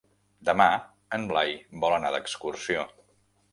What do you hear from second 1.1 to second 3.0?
en Blai vol anar d'excursió.